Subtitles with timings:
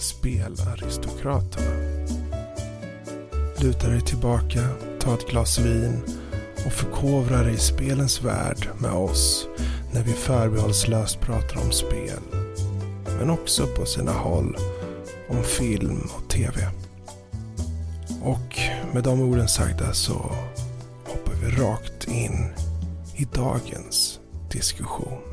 [0.00, 1.70] Spelaristokraterna.
[3.62, 4.68] Luta dig tillbaka,
[5.00, 6.02] ta ett glas vin
[6.66, 9.48] och förkovra dig i spelens värld med oss
[9.92, 12.20] när vi förbehållslöst pratar om spel.
[13.18, 14.56] Men också på sina håll
[15.28, 16.68] om film och tv.
[18.22, 18.58] Och
[18.92, 20.32] med de orden sagda så
[21.04, 22.48] hoppar vi rakt in
[23.16, 24.20] i dagens
[24.50, 25.29] diskussion.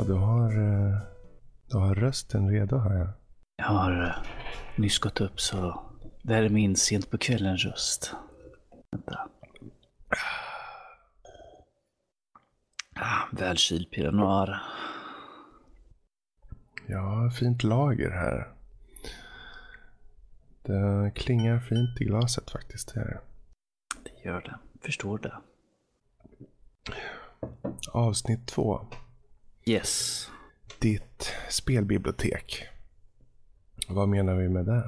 [0.00, 0.98] Bra, du har, eh,
[1.70, 2.98] du har rösten redo här.
[2.98, 3.08] jag.
[3.56, 4.14] Jag har eh,
[4.76, 5.82] nyss gått upp så
[6.22, 8.14] det här är min sent på kvällen röst.
[8.90, 9.28] Vänta.
[12.94, 14.62] Ah, välkyld Pinot Noir.
[16.86, 18.48] Ja, fint lager här.
[20.62, 22.96] Det klingar fint i glaset faktiskt.
[22.96, 23.20] Här.
[24.04, 24.58] Det gör det.
[24.80, 25.34] Förstår det.
[27.92, 28.86] Avsnitt två.
[29.64, 30.26] Yes.
[30.78, 32.66] Ditt spelbibliotek.
[33.88, 34.84] Vad menar vi med det?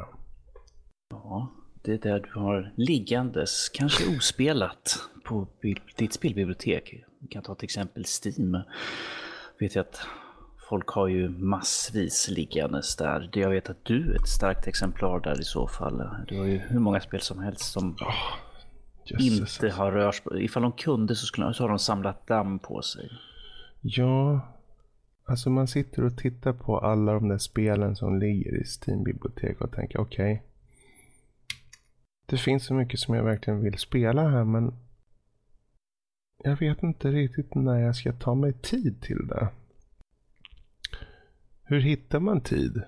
[1.11, 5.49] Ja, det är där du har liggandes, kanske ospelat, på
[5.97, 6.95] ditt spelbibliotek.
[7.21, 8.59] Vi kan ta till exempel Steam.
[9.61, 10.01] Vet jag att
[10.69, 13.31] folk har ju massvis liggandes där.
[13.33, 16.03] Jag vet att du är ett starkt exemplar där i så fall.
[16.29, 17.97] Du har ju hur många spel som helst som
[19.05, 19.63] Jösses.
[19.63, 20.23] inte har rörts.
[20.35, 23.11] Ifall de kunde så, skulle, så har de samlat damm på sig.
[23.81, 24.41] Ja,
[25.25, 29.73] alltså man sitter och tittar på alla de där spelen som ligger i Steam-biblioteket och
[29.73, 30.43] tänker okej.
[32.27, 34.75] det finns så mycket som jag verkligen vill spela här men
[36.45, 39.49] jag vet inte riktigt när jag ska ta mig tid till det.
[41.65, 42.83] Hur hittar man tid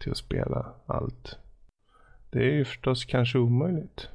[0.00, 1.38] till att spela allt?
[2.30, 4.08] Det är ju förstås kanske omöjligt.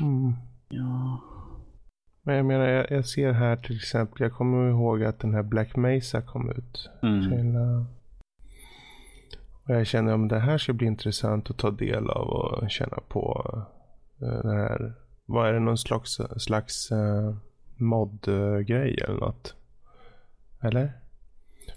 [0.00, 0.32] Mm.
[0.68, 1.20] Ja,
[2.22, 5.42] men jag menar, jag, jag ser här till exempel, jag kommer ihåg att den här
[5.42, 6.90] Black Mesa kom ut.
[7.02, 7.30] mm.
[7.30, 7.56] Till,
[9.64, 12.98] och jag känner om det här ska bli intressant att ta del av och känna
[13.08, 13.52] på.
[14.22, 14.92] eh, den här,
[15.26, 17.34] vad är det, någon slags, slags uh,
[17.76, 19.54] mod-grej eller något?
[20.62, 20.92] Eller?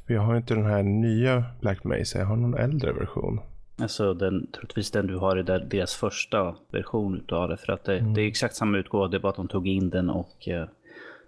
[0.05, 3.39] För jag har inte den här nya Black Mesa, jag har någon äldre version.
[3.77, 7.57] Alltså den, troligtvis den du har i där, deras första version utav det.
[7.57, 9.89] För att det, det är exakt samma utgåva, det är bara att de tog in
[9.89, 10.67] den och eh,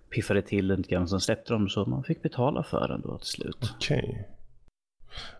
[0.10, 1.08] piffade till den lite grann.
[1.08, 3.74] Sen släppte de så man fick betala för den då till slut.
[3.76, 4.28] Okej.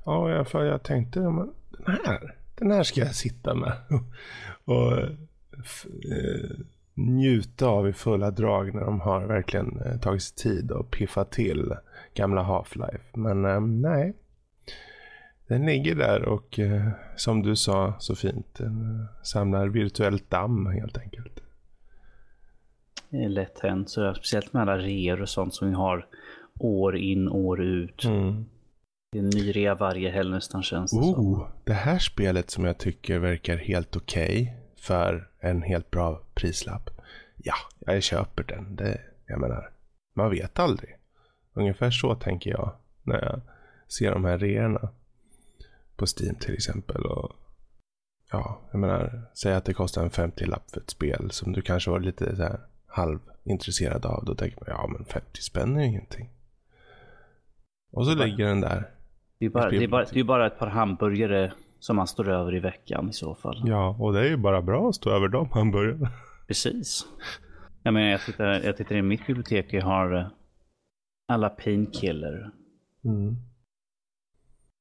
[0.06, 3.56] Ja, i alla fall jag tänkte, ja, men den här, den här ska jag sitta
[3.56, 3.74] med.
[4.66, 6.50] och eh,
[6.94, 11.32] njuta av i fulla drag när de har verkligen eh, tagit sig tid och piffat
[11.32, 11.74] till
[12.14, 13.02] gamla Half-Life.
[13.14, 14.14] Men eh, nej.
[15.48, 20.66] Den ligger där och eh, som du sa så fint, den eh, samlar virtuellt damm
[20.66, 21.40] helt enkelt.
[23.10, 26.08] Det är lätt hänt, så speciellt med alla reor och sånt som vi har
[26.60, 28.06] år in, år ut.
[28.06, 28.46] Mm.
[29.12, 31.26] Det är en ny rea varje helg nästan känns det som.
[31.26, 36.90] Oh, det här spelet som jag tycker verkar helt okej för en helt bra prislapp.
[37.38, 38.76] Ja, jag köper den.
[38.76, 39.70] Det, jag menar,
[40.16, 40.96] man vet aldrig.
[41.54, 43.42] Ungefär så tänker jag när jag
[43.88, 44.90] ser de här reorna
[45.96, 47.06] på Steam till exempel.
[47.06, 47.32] Och,
[48.32, 51.92] ja, jag menar, säg att det kostar en 50-lapp för ett spel som du kanske
[51.92, 54.26] var lite så här halvintresserad av.
[54.26, 56.30] Då tänker man, ja men 50 spänn är ju ingenting.
[57.92, 58.90] Och så ligger den där.
[59.40, 62.30] Det är, bara, det, är bara, det är bara ett par hamburgare som man står
[62.30, 63.64] över i veckan i så fall.
[63.66, 66.12] Ja, och det är ju bara bra att stå över de hamburgarna.
[66.48, 67.06] Precis.
[67.84, 70.28] Jag menar, jag tittar, jag tittar i mitt bibliotek, jag har eh,
[71.28, 72.52] alla painkiller.
[73.06, 73.36] Mm.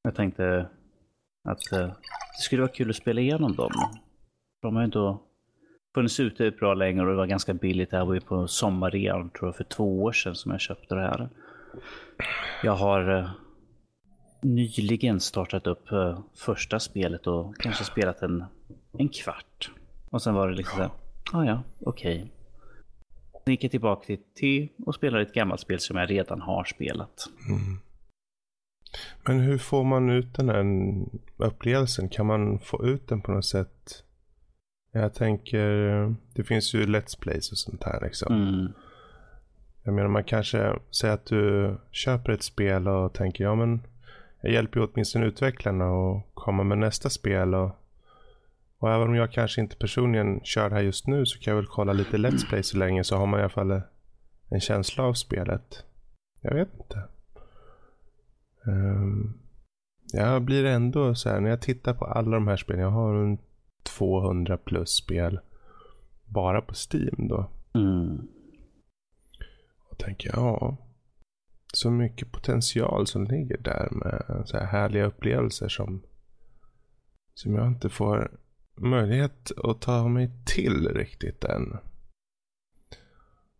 [0.03, 0.69] Jag tänkte
[1.45, 1.87] att eh,
[2.37, 3.71] det skulle vara kul att spela igenom dem.
[4.61, 5.17] De har ju inte
[5.95, 7.91] funnits ute bra länge och det var ganska billigt.
[7.91, 10.95] Det här var ju på sommarrean, tror jag, för två år sedan som jag köpte
[10.95, 11.29] det här.
[12.63, 13.29] Jag har eh,
[14.41, 18.43] nyligen startat upp eh, första spelet och kanske spelat en,
[18.97, 19.71] en kvart.
[20.09, 20.91] Och sen var det liksom såhär,
[21.33, 22.31] ah, ja, okej.
[23.43, 26.63] Sen gick jag tillbaka till T och spelade ett gammalt spel som jag redan har
[26.63, 27.29] spelat.
[27.49, 27.79] Mm.
[29.25, 30.65] Men hur får man ut den här
[31.37, 32.09] upplevelsen?
[32.09, 34.03] Kan man få ut den på något sätt?
[34.91, 35.67] Jag tänker,
[36.33, 38.33] det finns ju Let's Plays och sånt här liksom.
[38.33, 38.73] Mm.
[39.83, 43.81] Jag menar man kanske säger att du köper ett spel och tänker ja men
[44.41, 47.69] jag hjälper ju åtminstone utvecklarna att komma med nästa spel och,
[48.77, 51.55] och även om jag kanske inte personligen kör det här just nu så kan jag
[51.55, 53.81] väl kolla lite Let's Play så länge så har man i alla fall
[54.49, 55.83] en känsla av spelet.
[56.41, 57.03] Jag vet inte.
[58.67, 59.39] Um,
[60.13, 62.81] jag blir ändå så här när jag tittar på alla de här spelen.
[62.81, 63.37] Jag har en
[63.83, 65.39] 200 plus spel
[66.25, 67.49] bara på Steam då.
[67.73, 68.27] Mm.
[69.89, 70.77] Och tänker, ja.
[71.73, 76.03] Så mycket potential som ligger där med så här härliga upplevelser som,
[77.33, 78.31] som jag inte får
[78.75, 81.77] möjlighet att ta mig till riktigt än.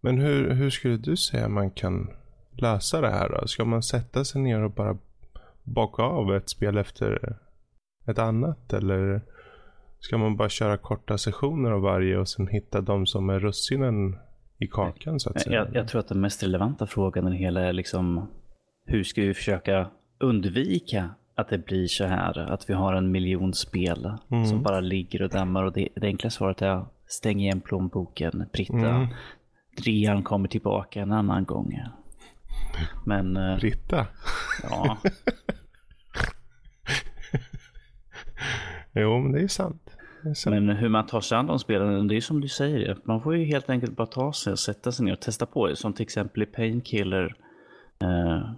[0.01, 2.09] Men hur, hur skulle du säga man kan
[2.61, 3.47] lösa det här då?
[3.47, 4.97] Ska man sätta sig ner och bara
[5.63, 7.37] baka av ett spel efter
[8.07, 8.73] ett annat?
[8.73, 9.21] Eller
[9.99, 14.15] ska man bara köra korta sessioner av varje och sen hitta de som är russinen
[14.59, 15.55] i kakan så att säga?
[15.55, 18.27] Jag, jag tror att den mest relevanta frågan i hela är liksom
[18.85, 19.87] hur ska vi försöka
[20.19, 24.45] undvika att det blir så här, att vi har en miljon spel Mm.
[24.45, 28.89] som bara ligger och dammar och det, det enkla svaret är stäng igen plånboken, Britta.
[28.89, 29.07] Mm.
[29.85, 31.79] Rean kommer tillbaka en annan gång.
[33.05, 34.07] Men eh, Britta?
[34.63, 34.97] ja,
[38.93, 39.97] Jo, men det är ju sant.
[40.23, 40.53] Det är sant.
[40.65, 42.97] men hur man tar sig an de spelen, det är som du säger.
[43.03, 45.67] Man får ju helt enkelt bara ta sig och sätta sig ner och testa på
[45.67, 45.75] det.
[45.75, 47.35] Som till exempel i Painkiller.
[48.01, 48.49] Eh,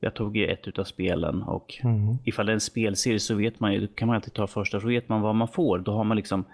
[0.00, 2.16] jag tog ju ett utav spelen och Mm.
[2.24, 4.86] ifall det är en spelserie så vet man ju, kan man alltid ta första, så
[4.86, 5.78] vet man vad man får.
[5.78, 6.44] Då har man liksom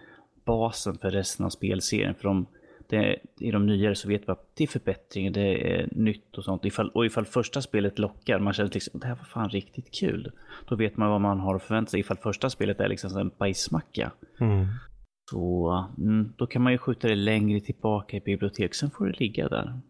[0.45, 2.15] basen för resten av spelserien.
[2.15, 2.47] För de,
[2.89, 6.45] det, i de nyare så vet man att det är förbättringar, det är nytt och
[6.45, 6.65] sånt.
[6.65, 10.33] Ifall, och ifall första spelet lockar, man känner liksom, det här var fan riktigt kul.
[10.69, 12.01] Då vet man vad man har att förvänta sig.
[12.01, 14.13] Ifall första spelet är liksom en bajsmacka.
[14.41, 14.67] Mm.
[15.31, 19.21] Så mm, då kan man ju skjuta det längre tillbaka i bibliotek, sen får det
[19.21, 19.81] ligga där.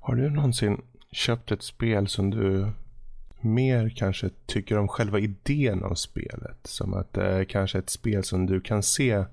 [0.00, 0.82] Har du någonsin
[1.12, 2.72] köpt ett spel som du
[3.40, 6.58] mer kanske tycker om själva idén av spelet?
[6.62, 9.24] Som att det är kanske ett spel som du kan se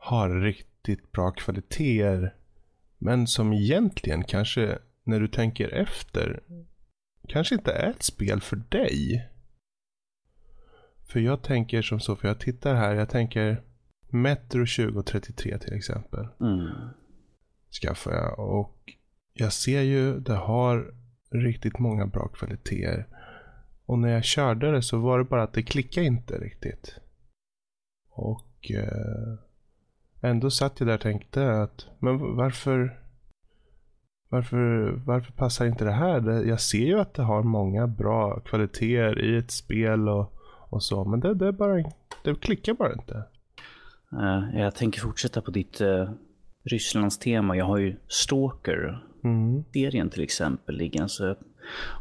[0.00, 2.34] har riktigt bra kvaliteter.
[2.98, 6.42] Men som egentligen kanske när du tänker efter
[7.28, 9.28] kanske inte är ett spel för dig.
[11.12, 13.62] För jag tänker som så, för jag tittar här, jag tänker
[14.08, 16.68] Metro 2033 till exempel Mm.
[17.82, 18.38] skaffade jag.
[18.38, 18.92] Och
[19.32, 20.94] jag ser ju, det har
[21.30, 23.06] riktigt många bra kvaliteter.
[23.86, 27.00] Och när jag körde det så var det bara att det klickade inte riktigt.
[28.10, 29.38] Och eh,
[30.20, 32.98] ändå satt jag där och tänkte att, men varför,
[34.28, 36.44] varför, varför passar inte det här?
[36.44, 40.32] Jag ser ju att det har många bra kvaliteter i ett spel och,
[40.68, 41.84] och så, men det, det, bara,
[42.24, 43.22] det klickar bara inte.
[44.12, 46.10] Eh, jag tänker fortsätta på ditt uh,
[46.64, 47.56] Rysslands tema.
[47.56, 49.64] Jag har ju Stalker Mm.
[49.72, 51.36] serien till exempel liggande.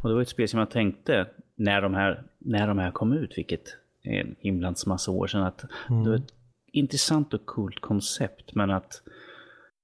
[0.02, 3.14] Och det var ett spel som jag tänkte när de här, när de här kom
[3.14, 3.64] ut, vilket
[4.04, 6.34] är en himlans massa år sedan, att det var ett
[6.74, 9.02] intressant och coolt koncept, men att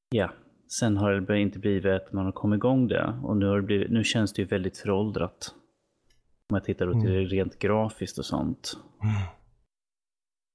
[0.09, 0.33] ja,
[0.79, 3.61] sen har det inte blivit att man har kommit igång det och nu, har det
[3.61, 5.55] blivit, nu känns det ju väldigt föråldrat.
[6.49, 8.77] Om jag tittar då till det rent grafiskt och sånt.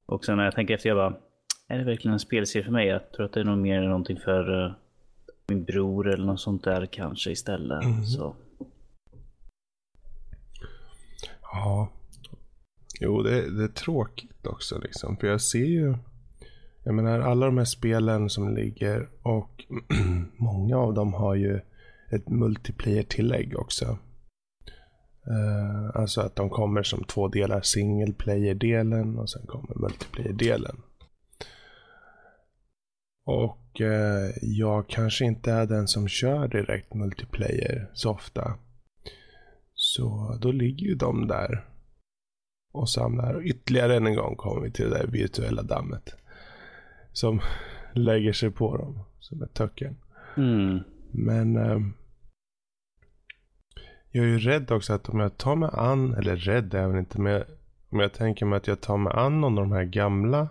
[0.06, 1.20] Och sen när jag tänker efter, jag bara,
[1.68, 2.86] är det verkligen en spelserie för mig?
[2.86, 4.72] Jag tror att det är nog mer någonting för eh,
[5.48, 8.08] min bror eller något sånt där kanske istället.
[8.08, 8.36] Så.
[11.42, 11.88] Ja.
[13.00, 15.16] Jo, det, det är tråkigt också liksom.
[15.16, 15.94] För jag ser ju.
[16.84, 19.64] Jag menar alla de här spelen som ligger och
[20.36, 21.60] många av dem har ju
[22.10, 23.98] ett multiplayer-tillägg också.
[25.30, 27.60] Uh, alltså att de kommer som två delar.
[27.60, 30.76] Single player-delen och sen kommer multiplayer-delen.
[33.24, 38.58] Och uh, jag kanske inte är den som kör direkt multiplayer så ofta.
[39.74, 41.64] Så då ligger ju de där
[42.72, 43.34] och samlar.
[43.34, 46.14] Och ytterligare en gång kommer vi till det där virtuella dammet.
[47.12, 47.40] Som
[47.92, 49.96] lägger sig på dem som ett töcken.
[50.36, 50.80] Mm.
[51.10, 51.78] Men eh,
[54.10, 56.88] jag är ju rädd också att om jag tar mig an, eller rädd är jag
[56.88, 57.42] väl inte, men
[57.90, 60.48] om jag tänker mig att jag tar mig an någon av de här gamla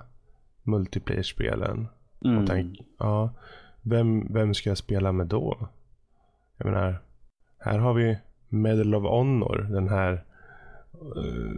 [0.64, 1.88] multiplayer-spelen.
[2.26, 2.38] Mm.
[2.38, 3.30] Och tänk, ja,
[3.82, 5.68] vem, vem ska jag spela med då?
[6.58, 7.02] Jag menar,
[7.58, 8.18] här har vi
[8.50, 10.24] Medal of Honor, den här
[10.94, 11.52] eh,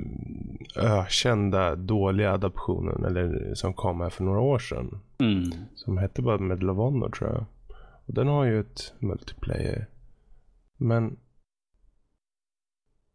[0.78, 5.00] ökända dåliga adaptionen, eller som kom här för några år sedan.
[5.20, 5.52] Mm.
[5.76, 7.46] Som hette bara Medal of Honor tror jag.
[8.06, 9.88] Och den har ju ett multiplayer.
[10.78, 11.18] Men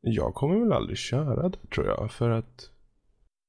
[0.00, 2.10] jag kommer väl aldrig köra det tror jag.
[2.10, 2.70] För att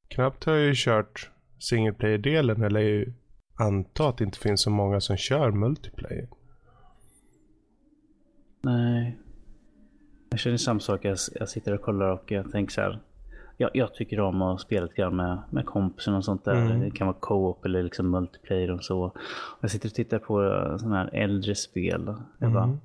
[0.08, 3.14] knappt har jag ju kört single player-delen eller ju
[3.60, 6.30] anta att det inte finns så många som kör multiplayer.
[8.62, 9.18] Nej.
[10.30, 11.06] Jag känner samma sak.
[11.06, 13.02] Jag, jag sitter och kollar och jag tänker så här.
[13.60, 16.56] Jag, jag tycker om att spela lite grann med, med kompisen och sånt där.
[16.56, 16.80] Mm.
[16.80, 19.12] Det kan vara co-op eller liksom multiplayer och så.
[19.62, 22.14] Jag sitter och tittar på eh, sådana här äldre spel.
[22.40, 22.78] Jag bara, Mm.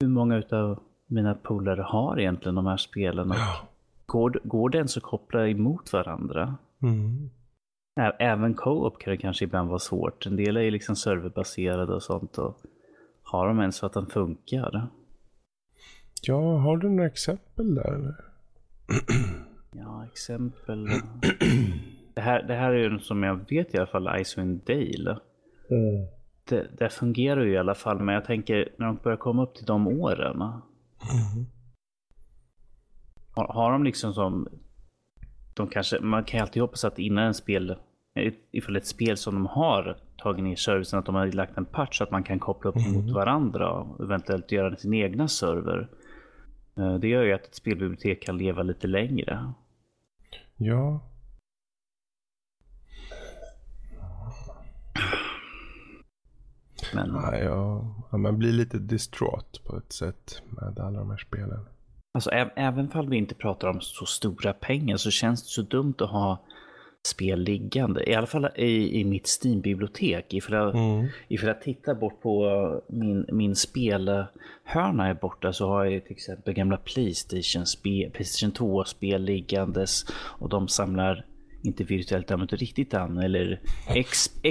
[0.00, 3.30] hur många utav mina polare har egentligen de här spelen?
[3.30, 3.68] Och Ja.
[4.06, 6.54] Går, går det ens att koppla emot varandra?
[6.82, 7.30] Mm.
[8.18, 10.26] Även co-op kan det kanske ibland vara svårt.
[10.26, 12.38] En del är ju liksom serverbaserade och sånt.
[12.38, 12.56] Och
[13.22, 14.88] har de ens så att den funkar?
[16.22, 18.14] Ja, har du några exempel där?
[19.70, 20.88] Ja, exempel.
[22.14, 25.18] det, här, det här är ju som jag vet i alla fall Icewind Dale.
[25.70, 26.06] Mm.
[26.44, 29.54] Det, det, fungerar ju i alla fall, men jag tänker när de börjar komma upp
[29.54, 30.36] till de åren.
[30.42, 31.46] Mm.
[33.34, 34.48] Har, har de liksom som...
[35.54, 37.76] De kanske, man kan ju alltid hoppas att innan en spel,
[38.52, 41.98] ifall ett spel som de har tagit ner servicen, att de har lagt en patch
[41.98, 42.92] så att man kan koppla upp mm.
[42.92, 45.88] mot varandra och eventuellt göra sin egna server.
[46.78, 49.52] Eh, det gör ju att ett spelbibliotek kan leva lite längre.
[50.56, 51.00] Ja.
[56.94, 57.14] Men...
[57.14, 57.36] Ja,
[58.10, 61.66] ja, man blir lite distraught på ett sätt med alla de här spelen.
[62.14, 65.94] Alltså även om vi inte pratar om så stora pengar så känns det så dumt
[65.98, 66.44] att ha
[67.06, 68.10] spel liggande.
[68.10, 70.34] I alla fall i, i mitt Steam-bibliotek.
[70.34, 71.06] Ifall jag, mm.
[71.28, 76.54] ifall jag tittar bort på min, min spelhörna är borta så har jag till exempel
[76.54, 77.64] gamla Playstation,
[78.12, 81.24] Playstation 2-spel liggandes och de samlar
[81.62, 83.60] inte virtuellt utan riktigt an eller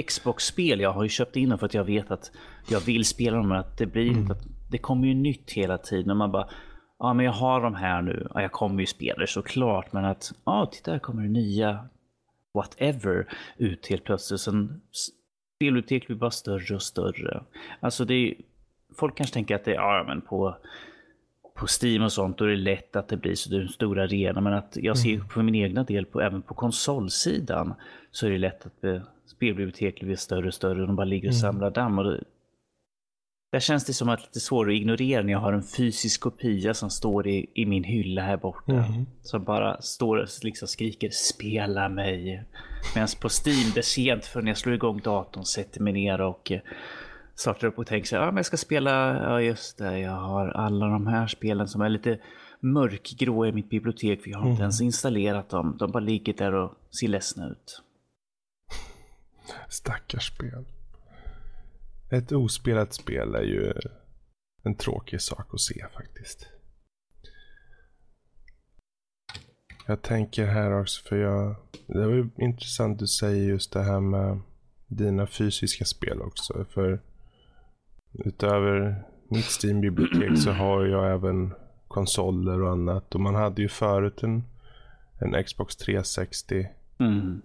[0.06, 0.80] Xbox-spel.
[0.80, 2.30] Jag har ju köpt in dem för att jag vet att
[2.70, 3.48] jag vill spela dem.
[3.48, 4.30] Men att det, blir mm.
[4.30, 6.10] att det kommer ju nytt hela tiden.
[6.10, 6.48] Och man bara,
[6.98, 8.28] ja men jag har dem här nu.
[8.34, 9.92] Ja, jag kommer ju spela det såklart.
[9.92, 11.88] Men att, ja titta här kommer det nya
[12.58, 14.40] whatever ut helt plötsligt.
[14.40, 17.42] Sen spelbibliotek blir bara större och större.
[17.80, 18.34] Alltså det är,
[18.94, 20.56] folk kanske tänker att det är, ja men på
[21.58, 23.68] på Steam och sånt, då är det lätt att det blir så det är en
[23.68, 24.40] stor arena.
[24.40, 25.28] Men att jag ser mm.
[25.28, 27.74] för min egna del, på, även på konsolsidan,
[28.10, 31.34] så är det lätt att spelbiblioteket blir större och större och de bara ligger och
[31.34, 31.40] mm.
[31.40, 31.98] samlar damm.
[31.98, 32.24] Och det,
[33.52, 35.62] där känns det som att det är lite svårt att ignorera när jag har en
[35.62, 38.72] fysisk kopia som står i, i min hylla här borta.
[38.72, 39.06] Mm.
[39.22, 42.44] Som bara står och liksom skriker spela mig.
[42.94, 46.52] Medan på Steam, det är sent förrän jag slår igång datorn, sätter mig ner och
[46.52, 46.60] eh,
[47.34, 50.48] startar upp och tänker sig, ja men jag ska spela, ja just det, jag har
[50.48, 52.18] alla de här spelen som är lite
[52.60, 54.52] mörkgrå i mitt bibliotek, för jag har mm.
[54.52, 55.76] inte ens installerat dem.
[55.78, 57.82] De bara ligger där och ser ledsna ut.
[59.68, 60.64] Stackars spel.
[62.10, 63.72] Ett ospelat spel är ju
[64.62, 66.48] en tråkig sak att se faktiskt.
[69.86, 74.00] Jag tänker här också för jag, det var ju intressant du säger just det här
[74.00, 74.40] med
[74.86, 76.64] dina fysiska spel också.
[76.70, 77.00] För
[78.12, 81.54] utöver mitt Steam-bibliotek så har jag även
[81.88, 83.14] konsoler och annat.
[83.14, 84.44] Och man hade ju förut en,
[85.18, 86.68] en Xbox 360.
[86.98, 87.42] Mm.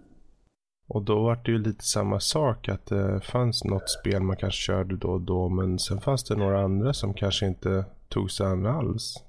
[0.86, 4.60] Och då var det ju lite samma sak att det fanns något spel man kanske
[4.60, 5.48] körde då och då.
[5.48, 9.24] Men sen fanns det några andra som kanske inte tog sig an alls.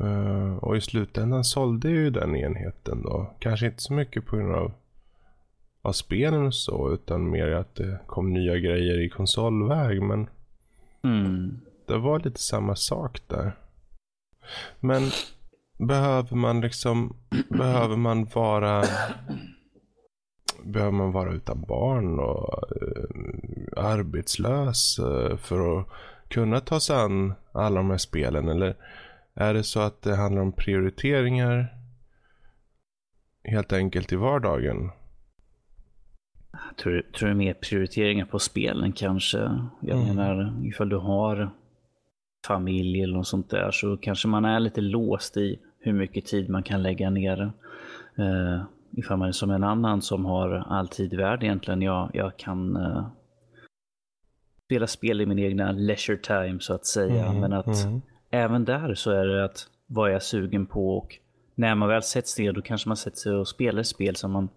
[0.00, 3.34] Uh, och i slutändan sålde ju den enheten då.
[3.38, 4.72] Kanske inte så mycket på grund av,
[5.82, 6.92] av spelen och så.
[6.92, 10.02] Utan mer att det kom nya grejer i konsolväg.
[10.02, 10.28] Men
[11.02, 11.60] mm.
[11.86, 13.56] det var lite samma sak där.
[14.80, 15.02] Men
[15.78, 17.16] behöver man liksom,
[17.48, 18.84] behöver man vara
[20.64, 25.86] behöver man vara utan barn och uh, arbetslös uh, för att
[26.28, 28.48] kunna ta sig an alla de här spelen?
[28.48, 28.76] Eller
[29.34, 31.74] är det så att det handlar om prioriteringar
[33.44, 34.90] helt enkelt i vardagen?
[36.52, 39.38] Jag tror, tror det är mer prioriteringar på spelen kanske.
[39.80, 40.16] Jag mm.
[40.16, 41.50] menar, ifall du har
[42.46, 46.48] familj eller något sånt där så kanske man är lite låst i hur mycket tid
[46.48, 47.52] man kan lägga ner.
[48.18, 51.82] Uh, ifall man är som en annan som har all tid i världen egentligen.
[51.82, 53.06] Jag, jag kan uh,
[54.64, 57.26] spela spel i min egna leisure time så att säga.
[57.26, 58.00] Mm, Men att mm.
[58.30, 61.18] även där så är det att vad jag är sugen på och
[61.54, 64.48] när man väl sätts ner då kanske man sätter sig och spelar spel som man,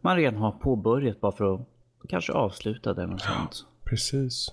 [0.00, 1.60] man redan har påbörjat bara för att
[2.08, 3.06] kanske avsluta det.
[3.06, 3.66] Och sånt.
[3.84, 4.52] Precis.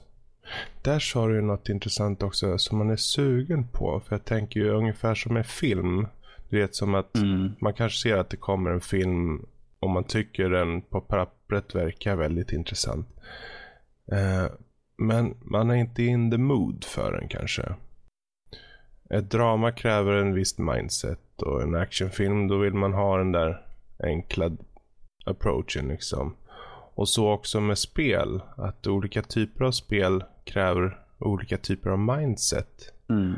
[0.84, 4.02] Där sa du något intressant också som man är sugen på.
[4.06, 6.08] För jag tänker ju ungefär som en film.
[6.56, 7.52] Du vet som att mm.
[7.62, 9.46] man kanske ser att det kommer en film
[9.80, 13.08] och man tycker den på pappret verkar väldigt intressant.
[14.12, 14.52] Eh,
[14.98, 17.76] men man är inte in the mood för den kanske.
[19.10, 23.66] Ett drama kräver en viss mindset och en actionfilm då vill man ha den där
[24.04, 24.52] enkla
[25.26, 26.36] approachen liksom.
[26.96, 28.42] Och så också med spel.
[28.58, 32.94] Att olika typer av spel kräver olika typer av mindset.
[33.10, 33.34] Mm.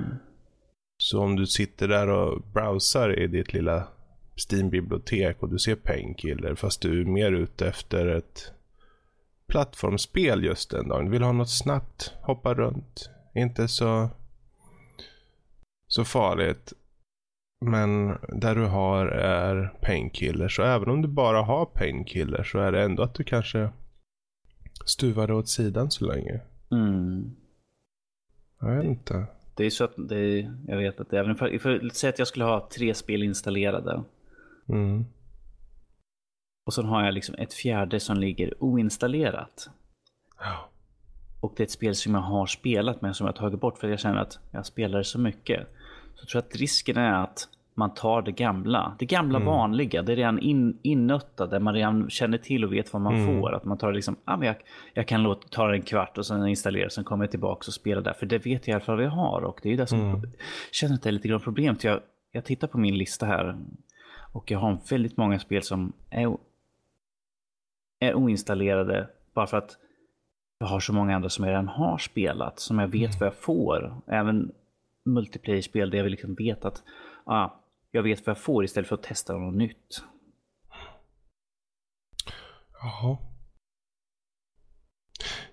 [1.10, 3.88] Så om du sitter där och browsar i ditt lilla
[4.36, 8.52] Steam-bibliotek och du ser Painkiller fast du är mer ute efter ett
[9.48, 11.06] plattformsspel just den dagen.
[11.06, 13.10] Du vill ha något snabbt, hoppa runt.
[13.36, 14.10] Inte så,
[15.88, 16.74] så farligt.
[17.66, 20.56] Men där du har är painkillers.
[20.56, 23.70] Så även om du bara har painkillers så är det ändå att du kanske
[24.86, 26.42] stuvar det åt sidan så länge.
[26.72, 27.36] Mm.
[28.60, 29.28] Jag vet inte.
[29.58, 32.28] Det är så att det är, jag vet att även för, för säg att jag
[32.28, 34.04] skulle ha tre spel installerade.
[34.70, 35.06] Mm.
[36.66, 39.70] Och så har jag liksom ett fjärde som ligger oinstallerat.
[40.40, 40.70] Ja.
[41.42, 43.78] Och det är ett spel som jag har spelat men som jag har tagit bort
[43.78, 45.68] för jag känner att jag spelar så mycket.
[46.16, 48.96] Så jag tror att risken är att man tar det gamla.
[49.00, 49.46] Det gamla Mm.
[49.46, 53.16] vanliga, det är redan in, innötta där man redan känner till och vet vad man
[53.16, 53.26] Mm.
[53.42, 53.54] får.
[53.54, 54.56] Att man tar det liksom, ah, men jag,
[54.94, 57.74] jag kan låta, ta det en kvart och sen installera, sen kommer jag tillbaka och
[57.74, 58.14] spelar där.
[58.14, 59.42] För det vet jag i alla fall vad jag har.
[59.42, 60.22] Och det är det som Mm.
[60.72, 61.76] känner att det är lite grann problem.
[61.76, 62.00] För jag,
[62.32, 63.56] jag tittar på min lista här
[64.34, 66.38] och jag har väldigt många spel som är,
[68.00, 69.78] är oinstallerade bara för att
[70.60, 73.36] jag har så många andra som jag redan har spelat, som jag vet vad jag
[73.36, 73.96] får.
[74.08, 74.52] Även
[75.06, 76.84] multiplayer-spel där jag liksom vet att
[77.24, 77.50] ah,
[77.98, 80.04] jag vet vad jag får istället för att testa något nytt.
[82.82, 83.18] Jaha.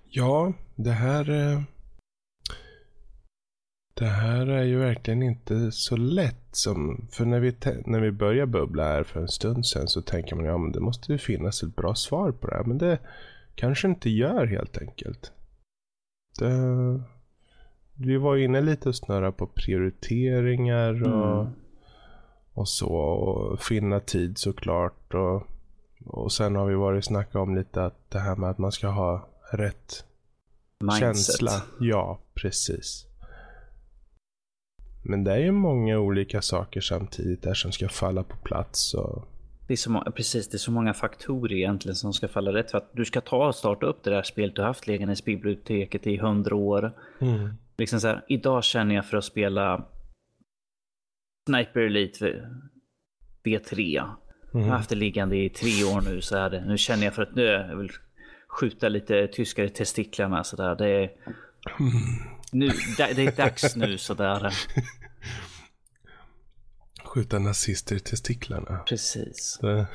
[0.03, 1.29] Ja, det här...
[1.29, 1.61] eh,
[3.93, 7.07] Det här är ju verkligen inte så lätt som...
[7.11, 10.45] För när vi, när vi börjar bubbla här för en stund sedan så tänker man
[10.45, 12.63] ja men det måste ju finnas ett bra svar på det här.
[12.63, 12.99] Men det
[13.55, 15.31] kanske inte gör helt enkelt.
[16.39, 16.51] Det,
[17.93, 21.53] vi var inne lite och snurra på prioriteringar och, Mm.
[22.55, 22.89] Och så.
[22.89, 25.13] Och finna tid såklart.
[25.13, 25.47] Och,
[26.05, 28.71] och sen har vi varit och snackat om lite att det här med att man
[28.71, 30.05] ska ha rätt
[30.79, 30.99] Mindset.
[30.99, 31.51] känsla.
[31.79, 33.05] Ja, precis.
[35.03, 38.93] Men det är ju många olika saker samtidigt där som ska falla på plats.
[38.93, 39.27] Och...
[39.67, 42.77] Det är så precis, det är så många faktorer egentligen som ska falla rätt för
[42.77, 46.07] att du ska ta och starta upp det där spelet du haft liggandes i biblioteket
[46.07, 46.91] i hundra år.
[47.77, 49.85] Liksom så här, idag känner jag för att spela
[51.45, 52.49] Sniper Elite
[53.43, 54.03] V3.
[54.53, 56.65] Jag har haft det liggande i tre år nu så är det.
[56.65, 57.91] Nu känner jag för att nu jag vill
[58.47, 60.75] skjuta lite tyskar i testiklarna sådär.
[60.75, 61.11] Det är,
[62.51, 64.53] nu, det är dags nu sådär.
[67.03, 68.77] Skjuta nazister i testiklarna.
[68.77, 69.57] Precis.
[69.61, 69.87] Det...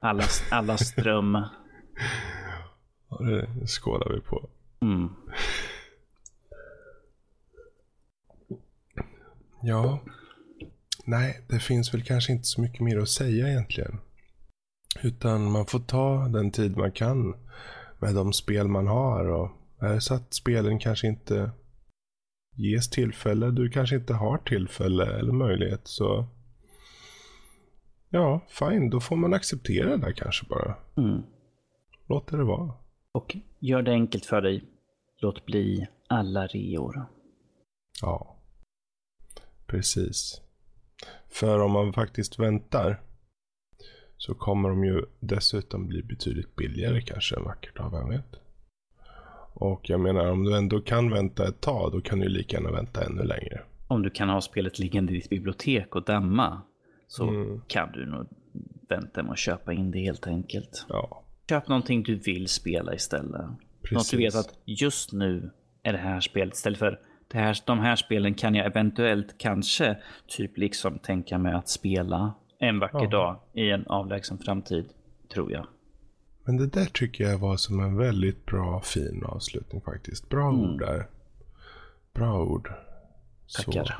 [0.00, 1.34] Alla, alla ström.
[3.08, 4.50] Ja, det skålar vi på.
[4.82, 5.08] Mm.
[9.62, 10.00] Ja.
[11.04, 13.98] Nej, det finns väl kanske inte så mycket mer att säga egentligen.
[15.02, 17.34] Utan man får ta den tid man kan
[17.98, 19.28] med de spel man har.
[19.28, 21.50] Och är det så att spelen kanske inte
[22.56, 26.26] ges tillfälle, du kanske inte har tillfälle eller möjlighet så
[28.08, 30.74] ja, fine, då får man acceptera det där kanske bara.
[30.96, 31.22] Mm.
[32.08, 32.72] Låt det vara.
[33.12, 34.64] Och gör det enkelt för dig.
[35.18, 37.06] Låt bli alla reor.
[38.02, 38.36] Ja,
[39.76, 40.40] precis.
[41.28, 43.00] För om man faktiskt väntar
[44.16, 48.36] så kommer de ju dessutom bli betydligt billigare kanske en vacker dag, vem vet?
[49.54, 52.56] Och jag menar om du ändå kan vänta ett tag, då kan du ju lika
[52.56, 53.62] gärna vänta ännu längre.
[53.88, 56.62] Om du kan ha spelet liggande i ditt bibliotek och damma
[57.08, 57.60] så Mm.
[57.66, 58.26] kan du nog
[58.88, 60.86] vänta med att köpa in det helt enkelt.
[60.88, 63.40] Ja, Köp någonting du vill spela istället.
[63.46, 64.10] Något precis.
[64.10, 65.50] du vet att just nu
[65.82, 67.00] är det här spelet istället för
[67.32, 72.34] det här, de här spelen kan jag eventuellt kanske typ liksom tänka mig att spela
[72.58, 73.10] en vacker Ja.
[73.10, 74.84] dag i en avlägsen framtid.
[75.34, 75.66] Tror jag.
[76.44, 80.28] Men det där tycker jag var som en väldigt bra, fin avslutning faktiskt.
[80.28, 80.60] Bra Mm.
[80.60, 81.06] ord där.
[82.14, 82.72] Bra ord.
[83.46, 83.62] Så.
[83.72, 83.98] Tackar.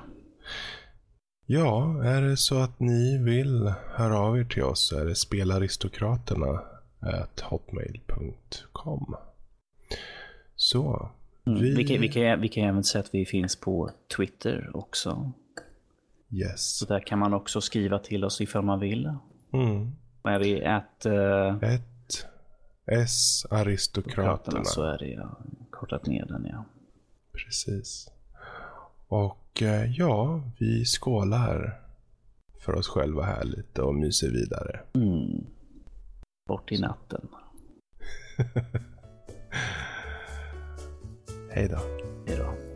[1.46, 5.14] Ja, är det så att ni vill höra av er till oss så är det
[5.14, 6.60] spelaristokraterna
[7.00, 9.16] at hotmail.com.
[10.56, 11.10] Så.
[11.46, 11.60] Mm.
[11.62, 11.84] Vi- Vi...
[11.84, 15.32] kan, vi, kan, vi kan även säga att vi finns på Twitter också.
[16.30, 16.78] Yes.
[16.78, 19.14] Så där kan man också skriva till oss ifall man vill.
[19.52, 19.90] Mm.
[20.24, 22.26] Är vi att uh, Ett
[22.86, 24.64] S aristokraterna.
[24.64, 25.38] så är det ja.
[25.70, 26.64] Kortat ner den ja.
[27.32, 28.08] Precis.
[29.08, 31.80] Och eh, ja, vi skålar
[32.60, 34.80] för oss själva här lite och myser vidare.
[34.94, 35.46] Mm.
[36.48, 37.28] Bort i natten.
[41.54, 41.78] Hej då.
[42.26, 42.71] Hej då.